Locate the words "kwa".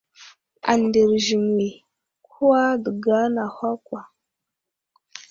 2.29-2.61, 3.85-4.01